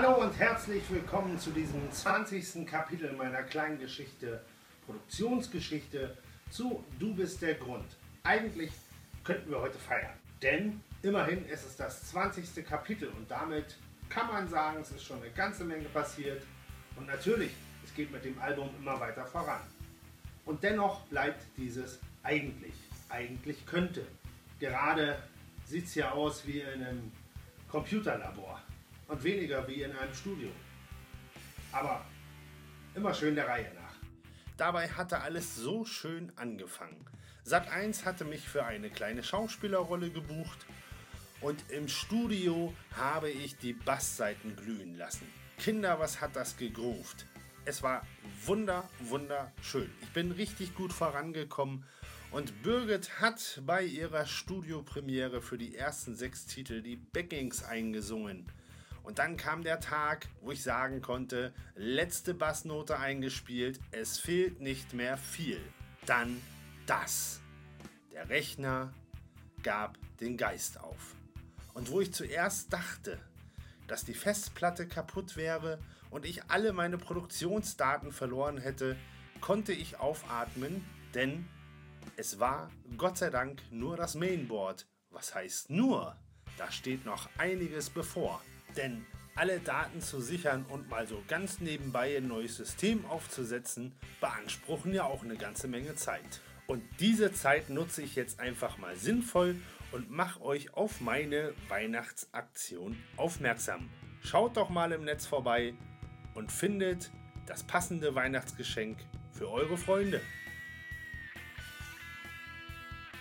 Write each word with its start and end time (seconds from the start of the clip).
Hallo 0.00 0.14
und 0.22 0.38
herzlich 0.38 0.84
willkommen 0.90 1.40
zu 1.40 1.50
diesem 1.50 1.90
20. 1.90 2.64
Kapitel 2.64 3.12
meiner 3.14 3.42
kleinen 3.42 3.80
Geschichte, 3.80 4.40
Produktionsgeschichte 4.86 6.16
zu 6.50 6.84
Du 7.00 7.16
bist 7.16 7.42
der 7.42 7.54
Grund. 7.54 7.96
Eigentlich 8.22 8.70
könnten 9.24 9.50
wir 9.50 9.60
heute 9.60 9.76
feiern, 9.76 10.14
denn 10.40 10.80
immerhin 11.02 11.44
ist 11.46 11.66
es 11.66 11.74
das 11.74 12.10
20. 12.10 12.64
Kapitel 12.64 13.08
und 13.08 13.28
damit 13.28 13.76
kann 14.08 14.28
man 14.28 14.46
sagen, 14.46 14.78
es 14.80 14.92
ist 14.92 15.02
schon 15.02 15.20
eine 15.20 15.32
ganze 15.32 15.64
Menge 15.64 15.88
passiert 15.88 16.44
und 16.94 17.08
natürlich, 17.08 17.50
es 17.84 17.92
geht 17.92 18.12
mit 18.12 18.24
dem 18.24 18.38
Album 18.40 18.70
immer 18.78 19.00
weiter 19.00 19.26
voran. 19.26 19.62
Und 20.44 20.62
dennoch 20.62 21.06
bleibt 21.06 21.42
dieses 21.56 21.98
eigentlich, 22.22 22.74
eigentlich 23.08 23.66
könnte. 23.66 24.06
Gerade 24.60 25.20
sieht 25.66 25.86
es 25.86 25.96
ja 25.96 26.12
aus 26.12 26.46
wie 26.46 26.60
in 26.60 26.84
einem 26.84 27.12
Computerlabor 27.68 28.62
und 29.08 29.24
weniger 29.24 29.66
wie 29.66 29.82
in 29.82 29.92
einem 29.96 30.14
Studio. 30.14 30.50
Aber 31.72 32.04
immer 32.94 33.12
schön 33.12 33.34
der 33.34 33.48
Reihe 33.48 33.72
nach. 33.74 33.96
Dabei 34.56 34.88
hatte 34.88 35.20
alles 35.20 35.56
so 35.56 35.84
schön 35.84 36.32
angefangen. 36.36 37.04
Sat 37.44 37.70
1 37.70 38.04
hatte 38.04 38.24
mich 38.24 38.46
für 38.46 38.64
eine 38.64 38.90
kleine 38.90 39.22
Schauspielerrolle 39.22 40.10
gebucht 40.10 40.66
und 41.40 41.70
im 41.70 41.88
Studio 41.88 42.74
habe 42.96 43.30
ich 43.30 43.56
die 43.56 43.72
Bassseiten 43.72 44.56
glühen 44.56 44.96
lassen. 44.96 45.26
Kinder, 45.58 45.98
was 45.98 46.20
hat 46.20 46.36
das 46.36 46.56
gegruft? 46.56 47.26
Es 47.64 47.82
war 47.82 48.02
wunder, 48.44 48.88
wunderschön. 49.00 49.90
Ich 50.02 50.08
bin 50.12 50.32
richtig 50.32 50.74
gut 50.74 50.92
vorangekommen 50.92 51.84
und 52.30 52.62
Birgit 52.62 53.20
hat 53.20 53.62
bei 53.64 53.84
ihrer 53.84 54.26
Studiopremiere 54.26 55.40
für 55.40 55.56
die 55.56 55.76
ersten 55.76 56.16
sechs 56.16 56.46
Titel 56.46 56.82
die 56.82 56.96
Backings 56.96 57.62
eingesungen. 57.62 58.50
Und 59.08 59.18
dann 59.20 59.38
kam 59.38 59.64
der 59.64 59.80
Tag, 59.80 60.28
wo 60.42 60.52
ich 60.52 60.62
sagen 60.62 61.00
konnte, 61.00 61.54
letzte 61.74 62.34
Bassnote 62.34 62.98
eingespielt, 62.98 63.80
es 63.90 64.18
fehlt 64.18 64.60
nicht 64.60 64.92
mehr 64.92 65.16
viel. 65.16 65.62
Dann 66.04 66.42
das. 66.84 67.40
Der 68.12 68.28
Rechner 68.28 68.92
gab 69.62 69.96
den 70.20 70.36
Geist 70.36 70.78
auf. 70.78 71.16
Und 71.72 71.90
wo 71.90 72.02
ich 72.02 72.12
zuerst 72.12 72.70
dachte, 72.70 73.18
dass 73.86 74.04
die 74.04 74.12
Festplatte 74.12 74.86
kaputt 74.86 75.38
wäre 75.38 75.78
und 76.10 76.26
ich 76.26 76.44
alle 76.50 76.74
meine 76.74 76.98
Produktionsdaten 76.98 78.12
verloren 78.12 78.58
hätte, 78.58 78.94
konnte 79.40 79.72
ich 79.72 79.98
aufatmen, 79.98 80.84
denn 81.14 81.48
es 82.18 82.40
war 82.40 82.70
Gott 82.98 83.16
sei 83.16 83.30
Dank 83.30 83.62
nur 83.70 83.96
das 83.96 84.16
Mainboard. 84.16 84.86
Was 85.08 85.34
heißt 85.34 85.70
nur? 85.70 86.14
Da 86.58 86.70
steht 86.70 87.06
noch 87.06 87.30
einiges 87.38 87.88
bevor. 87.88 88.42
Denn 88.78 89.04
alle 89.34 89.58
Daten 89.58 90.00
zu 90.00 90.20
sichern 90.20 90.64
und 90.68 90.88
mal 90.88 91.06
so 91.06 91.22
ganz 91.26 91.58
nebenbei 91.58 92.16
ein 92.16 92.28
neues 92.28 92.56
System 92.56 93.04
aufzusetzen, 93.06 93.92
beanspruchen 94.20 94.94
ja 94.94 95.02
auch 95.02 95.24
eine 95.24 95.36
ganze 95.36 95.66
Menge 95.66 95.96
Zeit. 95.96 96.40
Und 96.68 96.84
diese 97.00 97.32
Zeit 97.32 97.70
nutze 97.70 98.02
ich 98.02 98.14
jetzt 98.14 98.38
einfach 98.38 98.78
mal 98.78 98.94
sinnvoll 98.94 99.56
und 99.90 100.10
mache 100.10 100.40
euch 100.42 100.74
auf 100.74 101.00
meine 101.00 101.54
Weihnachtsaktion 101.68 102.96
aufmerksam. 103.16 103.90
Schaut 104.22 104.56
doch 104.56 104.68
mal 104.68 104.92
im 104.92 105.04
Netz 105.04 105.26
vorbei 105.26 105.74
und 106.34 106.52
findet 106.52 107.10
das 107.46 107.64
passende 107.64 108.14
Weihnachtsgeschenk 108.14 108.98
für 109.32 109.50
eure 109.50 109.76
Freunde. 109.76 110.20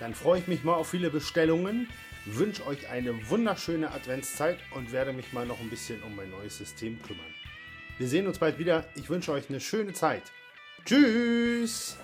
Dann 0.00 0.14
freue 0.14 0.40
ich 0.40 0.48
mich 0.48 0.64
mal 0.64 0.74
auf 0.74 0.90
viele 0.90 1.10
Bestellungen, 1.10 1.88
wünsche 2.26 2.66
euch 2.66 2.88
eine 2.88 3.28
wunderschöne 3.28 3.90
Adventszeit 3.90 4.58
und 4.72 4.92
werde 4.92 5.12
mich 5.12 5.32
mal 5.32 5.46
noch 5.46 5.60
ein 5.60 5.70
bisschen 5.70 6.02
um 6.02 6.16
mein 6.16 6.30
neues 6.30 6.58
System 6.58 7.00
kümmern. 7.02 7.34
Wir 7.98 8.08
sehen 8.08 8.26
uns 8.26 8.38
bald 8.38 8.58
wieder. 8.58 8.84
Ich 8.96 9.08
wünsche 9.08 9.32
euch 9.32 9.48
eine 9.48 9.60
schöne 9.60 9.92
Zeit. 9.92 10.22
Tschüss! 10.84 11.96